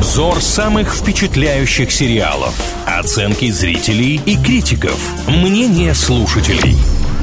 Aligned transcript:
Обзор 0.00 0.40
самых 0.40 0.94
впечатляющих 0.94 1.92
сериалов. 1.92 2.58
Оценки 2.86 3.50
зрителей 3.50 4.18
и 4.24 4.34
критиков. 4.42 4.98
Мнение 5.28 5.92
слушателей. 5.92 6.74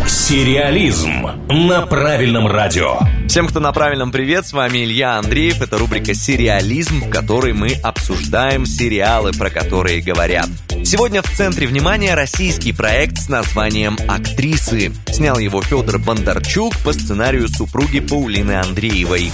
Сериализм 0.07 1.25
на 1.49 1.87
правильном 1.87 2.45
радио. 2.45 2.99
Всем, 3.27 3.47
кто 3.47 3.59
на 3.59 3.71
правильном 3.71 4.11
привет, 4.11 4.45
с 4.45 4.53
вами 4.53 4.83
Илья 4.83 5.17
Андреев. 5.17 5.59
Это 5.59 5.79
рубрика 5.79 6.13
«Сериализм», 6.13 7.01
в 7.01 7.09
которой 7.09 7.53
мы 7.53 7.69
обсуждаем 7.81 8.67
сериалы, 8.67 9.31
про 9.33 9.49
которые 9.49 10.01
говорят. 10.01 10.47
Сегодня 10.85 11.23
в 11.23 11.31
центре 11.31 11.65
внимания 11.65 12.13
российский 12.13 12.73
проект 12.73 13.17
с 13.17 13.27
названием 13.27 13.97
«Актрисы». 14.07 14.93
Снял 15.07 15.39
его 15.39 15.63
Федор 15.63 15.97
Бондарчук 15.97 16.77
по 16.85 16.93
сценарию 16.93 17.47
супруги 17.47 18.01
Паулины 18.01 18.51
Андреевой. 18.51 19.31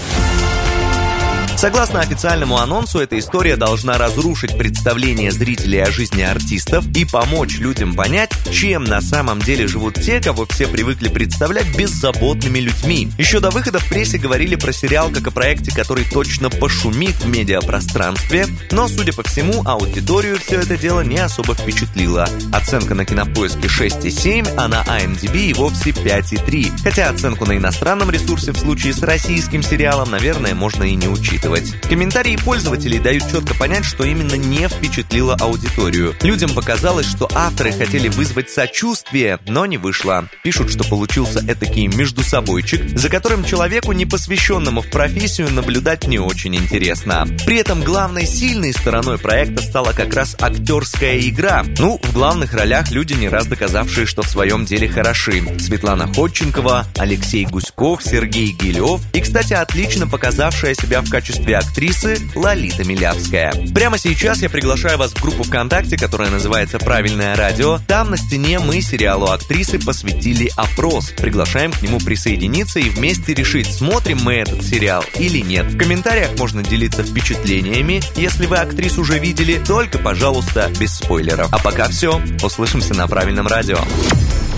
Согласно 1.63 2.01
официальному 2.01 2.57
анонсу, 2.57 2.99
эта 2.99 3.17
история 3.17 3.55
должна 3.55 3.97
разрушить 3.97 4.57
представление 4.57 5.31
зрителей 5.31 5.81
о 5.81 5.91
жизни 5.91 6.21
артистов 6.21 6.85
и 6.93 7.05
помочь 7.05 7.57
людям 7.57 7.93
понять, 7.93 8.31
чем 8.51 8.83
на 8.83 8.99
самом 8.99 9.39
деле 9.39 9.65
живут 9.65 9.93
те, 9.93 10.19
кого 10.19 10.45
все 10.45 10.67
привыкли 10.67 11.07
представлять 11.07 11.73
беззаботными 11.77 12.59
людьми. 12.59 13.07
Еще 13.17 13.39
до 13.39 13.49
выхода 13.49 13.79
в 13.79 13.87
прессе 13.87 14.17
говорили 14.17 14.55
про 14.55 14.73
сериал 14.73 15.09
как 15.09 15.25
о 15.27 15.31
проекте, 15.31 15.73
который 15.73 16.03
точно 16.03 16.49
пошумит 16.49 17.15
в 17.15 17.27
медиапространстве, 17.29 18.45
но, 18.71 18.89
судя 18.89 19.13
по 19.13 19.23
всему, 19.23 19.63
аудиторию 19.65 20.37
все 20.39 20.59
это 20.59 20.75
дело 20.75 20.99
не 20.99 21.19
особо 21.19 21.53
впечатлило. 21.55 22.27
Оценка 22.51 22.93
на 22.93 23.05
кинопоиске 23.05 23.69
6,7, 23.69 24.55
а 24.57 24.67
на 24.67 24.83
IMDb 24.83 25.45
и 25.45 25.53
вовсе 25.53 25.91
5,3. 25.91 26.83
Хотя 26.83 27.09
оценку 27.09 27.45
на 27.45 27.55
иностранном 27.55 28.11
ресурсе 28.11 28.51
в 28.51 28.57
случае 28.57 28.91
с 28.91 29.01
российским 29.01 29.63
сериалом, 29.63 30.11
наверное, 30.11 30.53
можно 30.55 30.83
и 30.83 30.95
не 30.95 31.07
учитывать 31.07 31.52
учитывать. 31.53 31.81
Комментарии 31.89 32.37
пользователей 32.37 32.99
дают 32.99 33.23
четко 33.31 33.53
понять, 33.55 33.85
что 33.85 34.03
именно 34.03 34.35
не 34.35 34.67
впечатлило 34.67 35.35
аудиторию. 35.39 36.15
Людям 36.21 36.51
показалось, 36.51 37.05
что 37.05 37.29
авторы 37.33 37.71
хотели 37.71 38.07
вызвать 38.09 38.49
сочувствие, 38.49 39.39
но 39.47 39.65
не 39.65 39.77
вышло. 39.77 40.27
Пишут, 40.43 40.71
что 40.71 40.83
получился 40.83 41.39
этакий 41.39 41.87
междусобойчик, 41.87 42.97
за 42.97 43.09
которым 43.09 43.43
человеку, 43.43 43.91
не 43.91 44.05
посвященному 44.05 44.81
в 44.81 44.89
профессию, 44.89 45.51
наблюдать 45.51 46.07
не 46.07 46.19
очень 46.19 46.55
интересно. 46.55 47.27
При 47.45 47.57
этом 47.57 47.81
главной 47.83 48.25
сильной 48.25 48.73
стороной 48.73 49.17
проекта 49.17 49.61
стала 49.61 49.91
как 49.93 50.13
раз 50.13 50.35
актерская 50.39 51.19
игра. 51.19 51.63
Ну, 51.77 51.99
в 52.01 52.13
главных 52.13 52.53
ролях 52.53 52.91
люди, 52.91 53.13
не 53.13 53.29
раз 53.29 53.45
доказавшие, 53.45 54.05
что 54.05 54.23
в 54.23 54.29
своем 54.29 54.65
деле 54.65 54.87
хороши. 54.87 55.43
Светлана 55.59 56.11
Ходченкова, 56.13 56.87
Алексей 56.97 57.45
Гуськов, 57.45 58.03
Сергей 58.03 58.51
Гилев 58.51 59.01
и, 59.13 59.21
кстати, 59.21 59.53
отлично 59.53 60.07
показавшая 60.07 60.73
себя 60.73 61.01
в 61.01 61.09
качестве 61.09 61.42
качестве 61.43 61.57
актрисы 61.57 62.17
Лолита 62.35 62.85
Милявская. 62.85 63.53
Прямо 63.73 63.97
сейчас 63.97 64.41
я 64.41 64.49
приглашаю 64.49 64.97
вас 64.97 65.11
в 65.11 65.21
группу 65.21 65.43
ВКонтакте, 65.43 65.97
которая 65.97 66.29
называется 66.29 66.79
«Правильное 66.79 67.35
радио». 67.35 67.79
Там 67.87 68.11
на 68.11 68.17
стене 68.17 68.59
мы 68.59 68.81
сериалу 68.81 69.27
актрисы 69.27 69.79
посвятили 69.83 70.49
опрос. 70.55 71.11
Приглашаем 71.11 71.71
к 71.71 71.81
нему 71.81 71.99
присоединиться 71.99 72.79
и 72.79 72.89
вместе 72.89 73.33
решить, 73.33 73.67
смотрим 73.67 74.19
мы 74.23 74.35
этот 74.35 74.63
сериал 74.63 75.03
или 75.15 75.39
нет. 75.39 75.65
В 75.65 75.77
комментариях 75.77 76.37
можно 76.37 76.63
делиться 76.63 77.03
впечатлениями. 77.03 78.01
Если 78.15 78.45
вы 78.45 78.57
актрис 78.57 78.97
уже 78.97 79.19
видели, 79.19 79.61
только, 79.65 79.97
пожалуйста, 79.97 80.71
без 80.79 80.95
спойлеров. 80.95 81.51
А 81.51 81.59
пока 81.59 81.89
все. 81.89 82.21
Услышимся 82.41 82.93
на 82.93 83.07
правильном 83.07 83.47
радио. 83.47 83.79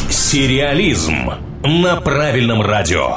Сериализм 0.10 1.32
на 1.64 1.96
правильном 2.02 2.62
радио. 2.62 3.16